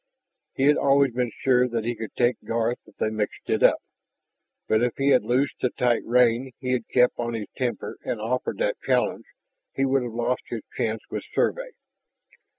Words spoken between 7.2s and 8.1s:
his temper